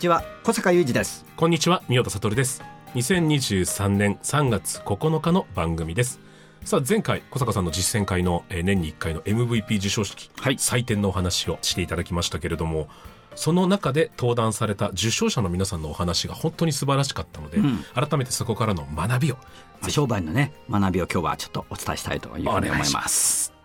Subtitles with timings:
[0.00, 1.26] ちは小坂雄二です。
[1.36, 2.62] こんにちは宮田悟です。
[2.94, 6.20] 2023年3月9日の番組です。
[6.64, 10.54] さあ前回小坂さんの実践会の、えー年に1回の MVP 授賞式、はい。
[10.54, 12.88] 採点のお話をしていただきましたけれども
[13.34, 17.84] その中で登壇された受賞者の皆さんのお話が本当に素晴らしかったので、ん。
[17.94, 19.34] 改めてそこからの学びを
[19.82, 23.59] まあ商売のね学びを今日はちょっとお伝えしたいというふうに思います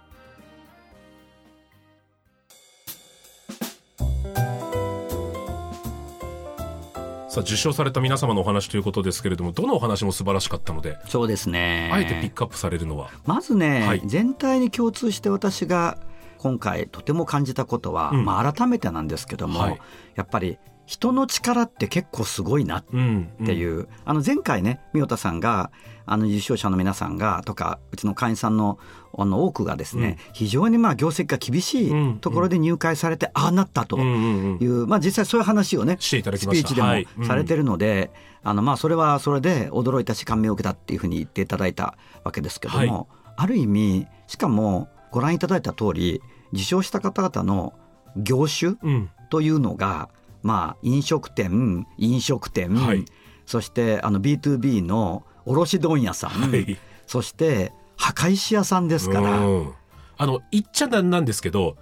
[7.36, 11.90] さあ受賞された皆様のお話ということですけれどもどのお話も素晴らしかったので、そうですね。
[11.92, 13.10] あえてピックアップされるのは。
[13.26, 14.02] まずね、はい。
[14.06, 15.98] 全体に共通して私が
[16.38, 18.24] 今回とても感じたことは、うん。
[18.24, 19.82] まあ改めてなんですけども、はい。
[20.16, 23.30] やっぱり人の力って結構すごいなっうん。
[23.44, 25.72] っていう、あの前回ね三代田さんが
[26.06, 28.78] あの受賞者の皆さんがとかうちの会員さんの
[29.18, 34.64] あの多くがですね、非常にまあ業績が厳しうんいところで入会されて、ああなったとうんうんうん。
[34.64, 37.08] いう、まあ、実際そういう話をねしていただきスピーチでもはい。
[37.18, 37.26] うん。
[37.26, 38.12] されてるので、
[38.44, 46.22] あのまあそれはそれで驚いたし感銘を受けたっていうふうに言っていただいたわけですけども、ある意味しかもご覧いただいた通り
[46.54, 47.74] 受賞した方々の
[48.18, 49.10] 業種うん。
[49.32, 50.10] というのが、
[50.46, 53.04] まあ、飲食店飲食店、はい。
[53.48, 56.78] そしてあの B2B の卸問屋さん、はい。
[57.08, 59.74] そして墓石屋さんですから、うん。
[60.18, 61.78] あの言っちゃなんなんですけど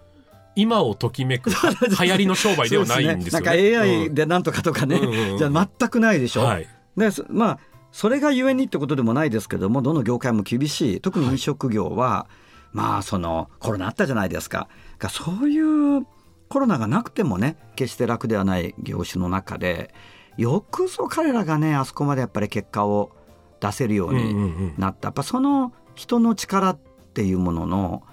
[0.56, 1.50] 今をときめく
[2.00, 3.52] 流行りの商売ではないんですよね。
[3.52, 3.72] ね。
[3.72, 5.38] なんか AI うんでなんとかとかね、うん。
[5.38, 6.44] じゃあ全くないでしょ。
[6.44, 6.68] はい。
[6.96, 7.60] でそまあ
[7.92, 11.02] それがゆえにってことでもないですけどもどの業界も厳しい。
[11.02, 12.28] 特に飲食業は、
[12.72, 14.70] まあそのコロナあったじゃないですか。
[15.00, 16.08] がそういう
[16.50, 19.94] コロナがなくてもね決して楽ではない業種の中で
[20.38, 23.12] よくぞ彼らがねあそこまでやっぱり結果を
[23.60, 24.32] 出せるよううんうんうに
[24.68, 24.74] ん。
[24.78, 26.78] なった、やっぱその人の力っ
[27.14, 28.04] ていうものの、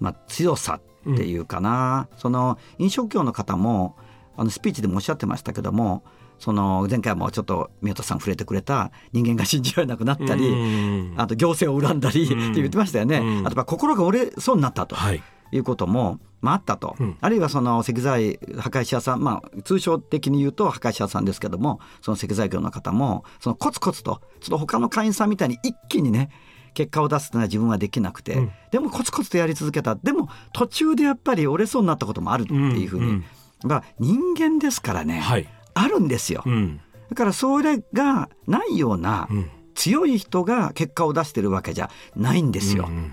[0.00, 0.80] まあ、強さ
[1.10, 3.94] っていうかな、その飲食業の方も
[4.36, 6.02] あのスピーチでもおっしゃってましたけども
[6.38, 14.96] その前回もちょっと宮田さん触れてくれた人間が信じられなくなったり、うんあと行政を恨んだりってうん言ってましたよね、うんあとやっぱ心が折れそうになったと。
[14.96, 17.16] はいいうことも、まあ、あったと、うん。
[17.20, 26.30] あるいはその石材破壊者さん、まあ、通称的に言うと破壊者さんですけどもその石材業の方もそのコツコツとちょっと他の会員さんみたいに一気にね
[26.74, 28.50] 結果を出すというのは自分はできなくて、うん。
[28.70, 29.94] でもコツコツとやり続けた。
[29.96, 33.24] でも途中でやっぱり折れそうになったこともあるっていうふうに、うん
[33.64, 35.48] まあ、人間ですからね、はい。
[35.72, 36.42] あるんですよ。
[36.44, 36.80] うん。
[37.08, 39.50] だからそれがないようなうん。
[39.76, 42.86] 強い人が結果を出してるわけじゃないんですよ。
[42.88, 43.10] うんうんうん。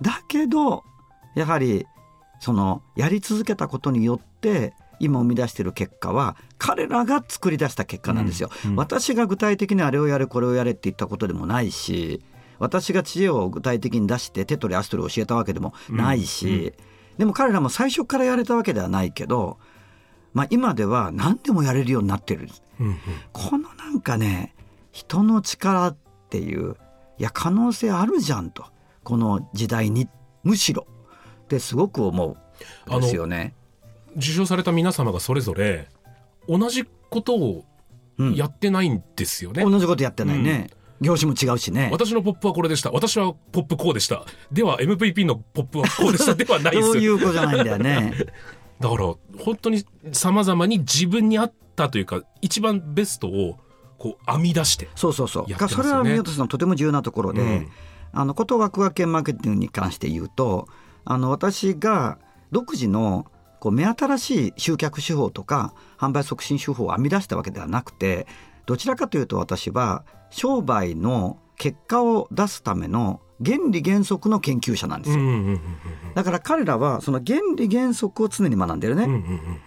[0.00, 0.84] だけど
[1.34, 1.86] やはり
[2.40, 8.50] そのやり続けたことによって今生み出している結果は彼らが作り出した結果なんですよ。
[8.64, 8.76] うんうん。
[8.76, 12.22] 私が具体的にあれをやれこれをやれって言ったことでもないし
[12.58, 16.74] 私が知恵を具体的に出して手取り足取り教えたわけでもないし、
[17.16, 19.58] でも彼らも最初からやれたわけではないけど、
[20.34, 22.48] まあ、今では何でもやれるようになってる。
[22.78, 22.98] うんうん。
[23.32, 24.54] このなんかね
[24.92, 25.96] 人の力っ
[26.28, 26.76] ていう
[27.18, 28.66] いや可能性あるじゃんと。
[29.04, 30.08] この時代に
[30.44, 30.86] むしろ
[31.50, 32.36] ってすごく思
[32.86, 33.54] うんですよね。
[34.16, 35.88] 受賞された皆様がそれぞれ
[36.48, 37.64] 同じことを
[38.18, 39.64] うんやってないんですよね。
[39.64, 41.88] 同じことやってないね、業種も違うしね。
[41.90, 48.14] 私のポップはこれでした私はポップこうでしたでは MVP のポップはこうでした ではないですそういうことじゃないんだよね。
[48.78, 49.04] だから
[49.38, 53.58] 本当に様々に自分に合ったというか一番ベストを
[53.98, 55.68] こう編み出してそうそうそう。
[55.68, 57.68] それは宮田さんとても重要なところで、うん
[58.12, 60.68] あのことワクワク系マーケティングに関して言うと、
[61.04, 62.18] あの私が
[62.52, 63.26] 独自の
[63.60, 68.26] こう目新しい集客手法とか販売促進手法を編み出したわけではなくて、
[68.66, 75.24] どちらかというと私は商売の結果を出すための原理原則の研究者なんですよ。
[76.14, 79.06] だから彼らはその原理原則を常に学んでるね。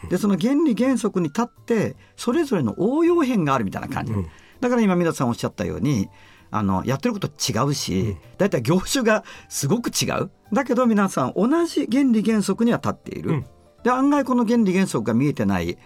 [0.09, 4.27] でその原理原則に立ってそれぞれの応用編があるみたいな感じ、うん
[4.63, 6.09] だから今皆さんおっしゃったように
[6.53, 10.29] あのやってること違うしだいたい業種がすごく違う。
[10.53, 13.45] だけど皆さん同じ原理原則には立っている、うん。
[13.83, 15.79] で案外この原理原則が見えてない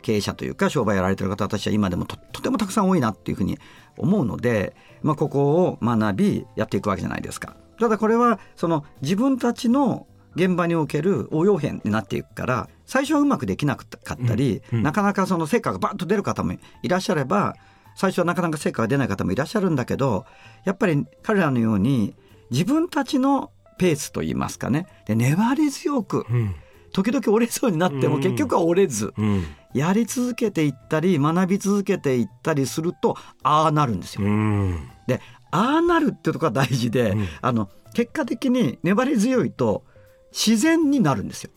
[0.00, 3.58] 経営者というか商売やられてる方たちは今でもととてもたくさん多いなっていうふうに
[3.96, 7.56] 思うので、まあ、ここを学びやっていくわけじゃないですか。
[7.80, 13.84] ただこれはその自分たちの現場における応用編になっていくから最初はうまくできなか
[14.14, 14.84] ったり、うんうん。
[14.84, 17.56] なかなかその成果がバッと出る方もいらっしゃれば
[17.94, 20.26] 最初はなかなか成果が出ない方もいらっしゃるんだけど
[20.64, 22.14] やっぱり彼らのように
[22.50, 24.86] 自分たちのペースといいますかね。
[25.06, 26.54] で粘り強くうん。
[26.92, 28.22] 時々折れそうになってもうん。
[28.22, 29.44] 結局は折れずうん。
[29.74, 34.26] やり続けていったり学び続けていったりするとああなるんですよ。
[34.26, 34.88] うん。
[35.06, 37.28] でああなるっていうところが大事で、うん。
[37.40, 39.84] あの結果的に粘り強いと
[40.32, 41.50] 自然になるんですよ。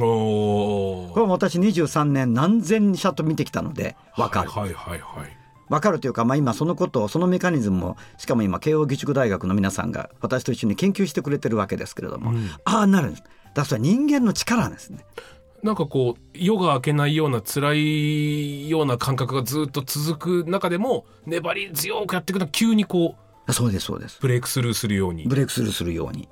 [0.00, 4.50] おこれも私23年何千社と見てきたので分かる。
[4.50, 5.43] はいはいはいはい
[5.74, 13.22] 分かるというか、まあ、今そのことをそのメカニズムをしかも今慶應義塾大学の皆さんが私と一緒に研究してくれてるわけですけれども、うんああなるんです。
[13.22, 15.04] だからそれは人間の力なんですね。
[15.62, 23.16] なんかこう夜が明けないような辛いような感覚がずっと続く中でも粘り強くやっていくと急にこ
[23.46, 24.18] うそうですそうです。
[24.20, 26.28] ブレイクスルーするようにブレイクスルーするように。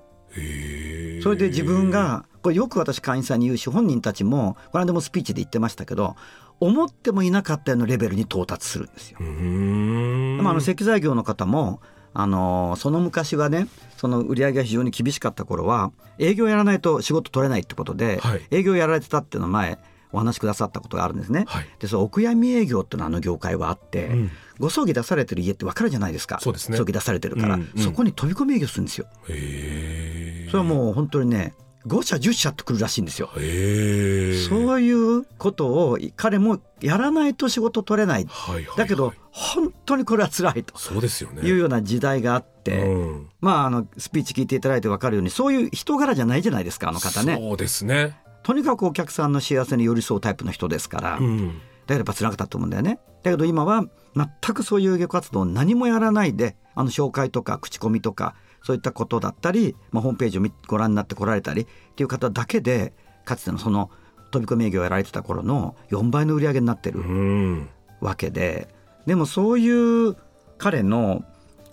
[1.22, 6.16] それで自分がこれよく私会員さんに言うし本人たちもこの間もスピーチで言ってましたけど
[6.62, 9.18] 思ってもいなかったようなレベルに到達するんですよ。
[9.20, 10.38] うーん。
[10.38, 11.80] まあ、あの石材業の方も
[12.14, 13.66] あのその昔はね
[13.96, 18.46] その売り上げが非常に厳しかった頃は営業やらないと仕事取れないってことで、はい。
[18.52, 19.78] 営業やられてたっていうのを前
[20.12, 21.46] お話しくださったことがあるんですね。
[21.48, 21.66] はい。
[21.80, 24.30] でそのお悔やみ営業っていうのはあの業界はあって、うん。
[24.60, 26.38] ご葬儀出されてる家って分かるじゃないですか。
[26.40, 26.76] そうですね。
[26.76, 27.82] 葬儀出されてるから、うんうん。
[27.82, 29.06] そこに飛び込み営業するんですよ。
[29.26, 31.54] それはもう本当にね
[31.86, 33.28] 5社10社って来るらしいんですよ。
[33.34, 38.26] そういうことを彼もやらないと仕事取れない。
[38.28, 47.36] はいはいはいだけど本当にこれは辛いとそうですよねいうような時代があって、うんまああのスピーチ聞いていただいて分かるようにそういう人柄じゃないじゃないですかあの方ね。
[47.36, 53.00] そうですねとにかくお客さんの幸せに寄り添うタイプの人ですから、うんだからやっぱ辛かったと思うんだよね。
[53.22, 53.84] だけど今は
[54.14, 61.66] 全くそういう営業活動を何もやらないであの紹介とか口コミとかそういったことだったり、まあ、ホームページを見ご覧になって来られたりっ
[61.96, 62.92] ていう方だけで
[63.24, 63.90] かつてのその
[64.30, 67.68] 飛び込み営業をやられてた頃の4倍の売り上げになってるうん
[68.00, 68.68] わけで
[69.06, 69.68] でもそうい
[70.08, 70.16] う
[70.58, 71.24] 彼の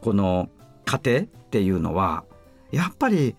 [0.02, 0.50] この
[0.86, 2.24] 過程っていうのは
[2.72, 3.36] やっぱり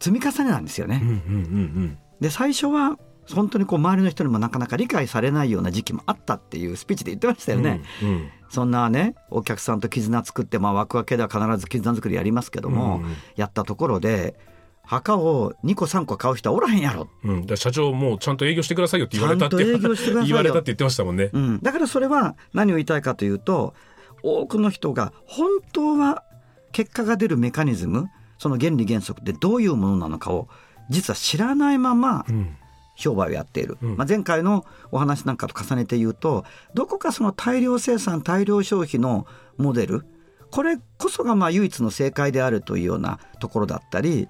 [0.00, 1.00] 積み重ねなんですよね。
[1.02, 2.98] うんうんうんで最初は
[3.32, 7.82] 本当にこう周りの人にもなかなか理解されないような時期もあったっていうスピーチで言ってましたうんよね。
[8.02, 14.38] うんうんそんなねお客さんと絆作って、まあ、枠分けでは必ず絆作りやりますけども、うんやったところで
[14.82, 20.36] 墓を2個3個買う人はおらへんやろ、うん、社長もうちゃんと営業してくださいよって言われたって営業してくださいよ。
[20.36, 21.30] 言われたって言ってましたもんね。
[21.32, 23.74] うん、だからそれは何を言いたいかというと
[24.22, 26.24] 多くの人が本当は
[26.72, 28.08] 結果が出るメカニズム
[28.38, 30.48] その原理原則ってどういうものなのかを
[30.88, 32.56] 実は知らないままうん
[32.98, 33.96] 商売をやっている、うん。
[33.96, 40.04] まあ、前回のお話なんかと重ねて言うとどこかその大量生産大量消費のモデル
[40.50, 44.28] これこそがまあ唯一の正解であるというようなところだったり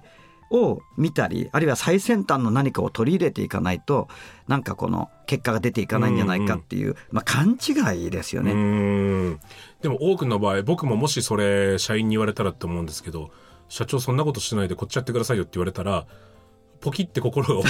[0.51, 4.07] を見たりあるいは最先端の何かを取り入れていかないと
[4.47, 8.51] なんかこの結果が出ていかないんじゃないかっていう、まあ、勘違いですよね。
[9.81, 13.31] でも多くの場合僕ももしそれ社員に言われたらって思うんですけど
[13.67, 16.05] 社長そんなことしないでこっちやってくださいよって言われたら
[16.79, 17.69] ポキって心が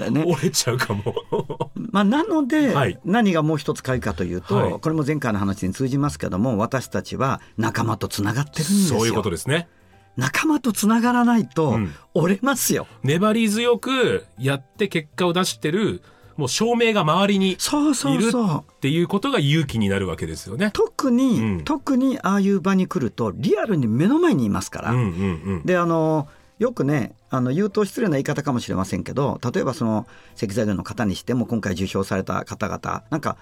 [0.00, 1.14] 折ねれ折れちゃうかも。
[1.90, 8.98] まあ、なので、はい何がもう一つ鍵かというと、はいこれも前回の話に通じますけども私たちは仲間とつながってるんですよ。
[8.98, 9.68] そういうことですね。
[10.16, 12.86] 仲間とつながらないとうん折れますよ。
[13.02, 16.02] 粘り強くやって結果を出してる
[16.36, 18.64] もう証明が周りにそうそいうるそう。
[18.72, 20.70] っていうことが勇気になるわけですよね。
[20.72, 24.92] 特に、うん特にああいう場に来るとリアルに目の前にいますから。
[24.92, 25.06] うんうんう
[25.56, 25.62] ん。
[25.64, 26.28] であの
[26.58, 33.36] よくねあの言うと失礼な言い方かもしれませんけど例えばその石材業の方にしても今回受賞された方々なんか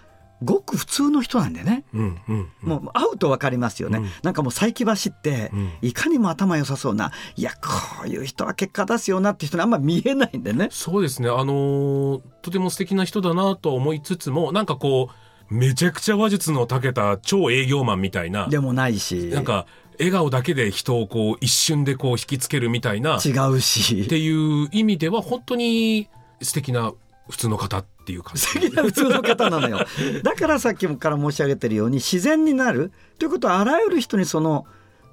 [0.44, 1.84] ごく普通の人なんでね。
[1.94, 2.68] うんうんうん。
[2.68, 7.58] もう会うと分かりますよね、うんなんかもう佐伯橋って、うんいかにも頭良さそうないやこ
[8.04, 11.28] ういう人は結果出すよなって人にあんま見えないんでねそうですね。
[11.28, 15.08] あのーとても素敵な人だなとは思いつつも、なんかこ
[15.50, 19.66] う、めちゃくちゃ話術の長けた超営業マンみたいな、でもないしなんか、
[19.98, 24.06] 笑顔だけで人をこう、一瞬でこう引きつけるみたいな、っ違うし。
[24.08, 26.08] ていう意味では、本当に
[26.42, 26.92] 素敵な
[27.28, 28.42] 普通の方っていう感じ。
[28.42, 29.78] 素敵な普通の方なのよ。
[30.22, 32.92] だからさっきから申し上げてるように自然になる。
[33.18, 34.66] ということはあらゆる人にその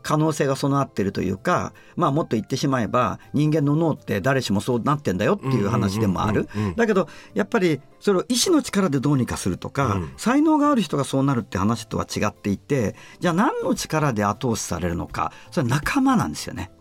[0.04, 6.48] 可能性が備わってるというかまあもっと言ってしまえば人間の脳って誰しもそうなってんだよっていう話でもある。
[6.76, 10.14] だけどやっぱりそれを意志の力でどうにかするとか、うん。
[10.18, 16.72] 才能がある人がそうなるって話とは違っていてじゃあ何の力で後押しされるのかそれは仲間なんですよね。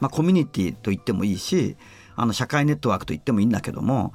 [0.00, 1.76] まあ、コミュニティと言ってもいいし
[2.16, 4.12] あの社会ネットワークと言ってもいいんだけども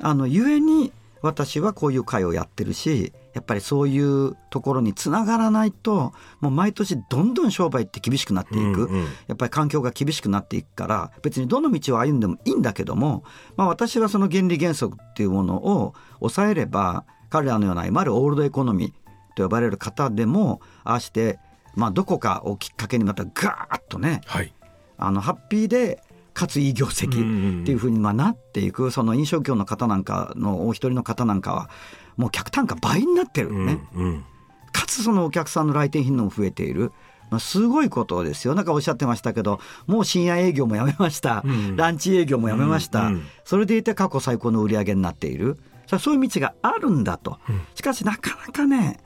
[0.00, 9.04] あの故に私はこういう会をやってるしやっぱりそういうところにつながらないともう毎年どんどん商売って厳しくなっていく、うんうん。
[9.28, 13.22] やっぱり環境が厳しくなっていくから別にどの道を歩んでもいいんだけども、
[13.56, 21.38] まあ、私はその原理原則っていうものを抑えれば彼らのようないわゆるオールドエコノミーと呼ばれる方でもああして、
[21.76, 24.52] まあ、どこかをきっかけにまたガーッとねはい。
[24.96, 26.02] あのハッピーで
[26.34, 28.92] かついい業績っていうふうにまあなっていく。
[28.92, 31.70] その飲食業の方なんかのお一人の方なんかは
[32.18, 34.24] もう客単価倍になってるうんね、うん。
[34.72, 36.92] かつそのお客さんの来店頻度も増えている。
[37.30, 38.54] まあ、すごいことですよ。
[38.54, 41.42] なんかおっしゃってましたけど、もう深夜営業もやめました。
[41.44, 43.06] うんランチ営業もやめました。
[43.06, 45.58] うんうんそれでいて過去最高の売り上げになっている。
[45.98, 47.38] そういう道があるんだと。
[47.74, 48.98] しかしなかなかね、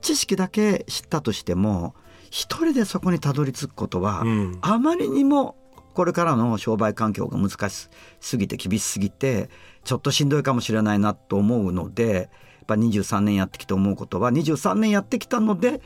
[0.00, 1.94] 知識だけ知ったとしても、
[2.30, 5.56] 一人でそこにたどり着くことは、うんあまりにも
[5.96, 7.88] これからの商売環境が難し
[8.20, 9.48] すぎて厳しすぎて
[9.82, 12.28] ちょっとしんどいかもしれないなと思うのでやっ
[12.66, 15.80] ぱ23年やってきて思うことは23年やってきたので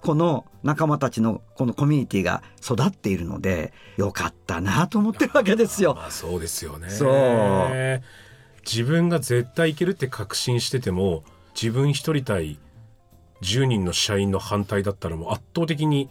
[0.00, 5.94] この仲間たちのこのコミュニティが育っているのでよかったなと思ってるわけですよ。
[5.94, 6.90] まあそうですよね。
[6.90, 8.02] そう
[8.68, 12.58] 自分が絶対いけるって確信してても、自分一人対
[13.42, 16.08] 10人の社員の反対だったらもう圧倒的に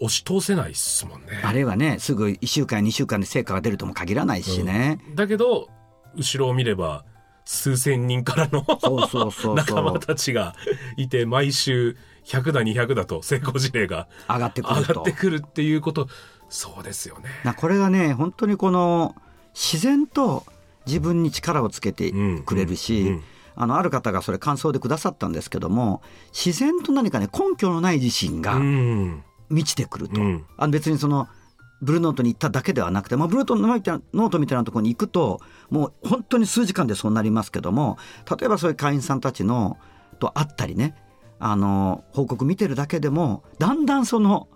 [0.00, 1.40] 押し通せないっすもんね。
[1.44, 4.98] あるいはねすぐ1週間2週間で成果が出るとも限らないしね。
[5.14, 5.68] だけど、
[6.16, 7.04] 後ろを見れば、
[7.44, 10.54] 数千人からのそうそうそうそう 仲間たちが
[10.96, 16.08] いて、毎週100だ200だと成功事例が上がってくると上がってくるっていうこと、
[16.48, 17.24] そうですよね。
[17.44, 19.14] なこれがね本当にこの
[19.54, 20.44] 自然と
[20.86, 22.12] 自分に力をつけて
[22.44, 23.22] くれるし、うんうん
[23.54, 29.24] あのある方がそれ感想でくださったんですけども自然と何かね根拠のない自信がうん。
[29.52, 30.44] 満ちてくると、うん。
[30.56, 31.28] あの別にその
[31.82, 37.98] ブルーノートに行っただけではなくて、まあ、ブルーノートみたいなところに行くともう本当に数時間でそうなりますけども
[38.30, 39.78] 例えばそういう会員さんたちの
[40.20, 40.94] と会ったりね
[41.40, 44.46] あの報告見てるだけでもだんだんその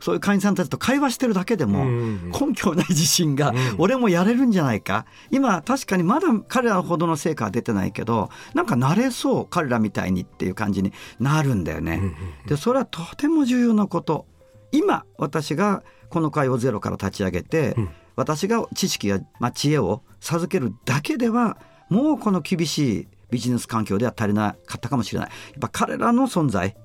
[0.00, 3.56] そういう会員さんたちと会話してるだけでも根拠ない自信がん。
[3.78, 5.06] 俺もやれるんじゃないか。
[5.30, 12.00] 今確かにまだ彼らほどの成果は出てないけどなんか慣れそう彼らみたいにっていう感じになるんだよね。
[12.46, 14.26] でそれはとても重要なこと。
[14.72, 17.76] 今私がこの会をゼロから立ち上げて、
[18.16, 25.28] 私が知識や、まあ、知恵を授けるだけではもうこの厳しいビジネス環境では足りなかったかもしれない。
[25.28, 26.76] やっぱ彼らの存在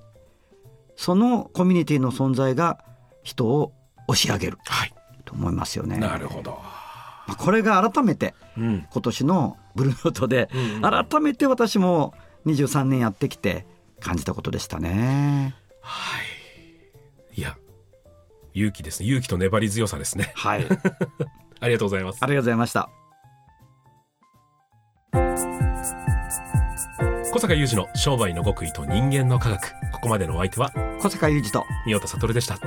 [0.96, 2.80] そのコミュニティの存在が
[3.26, 3.74] 人を
[4.08, 4.94] 押し上げるはい。
[5.26, 5.98] と思いますよね。
[5.98, 6.52] なるほど。
[7.28, 8.88] まあこれが改めてうん。
[8.90, 12.14] 今年のブルーノートでうん改めて私も
[12.46, 13.66] 23年やってきて
[14.00, 15.56] 感じたことでしたね。
[17.36, 17.58] いや、
[18.54, 19.08] 勇気ですね。
[19.08, 20.32] 勇気と粘り強さですね。
[20.36, 20.66] はい、
[21.60, 22.28] ありがとうございますあ。
[22.28, 22.90] りがとうございました。
[27.36, 29.74] 小坂雄二の商売の極意と人間の科学。
[29.92, 32.58] ここまでのお相手は、小坂雄二と宮田悟でした。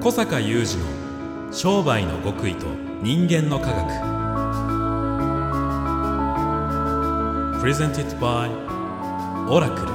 [0.00, 2.64] 小坂雄二の商売の極意と
[3.02, 3.86] 人間の科学
[7.62, 8.48] Presented by
[9.50, 9.91] オラクル